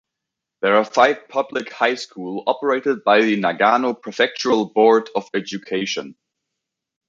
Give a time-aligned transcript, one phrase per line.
[0.63, 6.15] There are five public high school operated by the Nagano Prefectural Board of Education.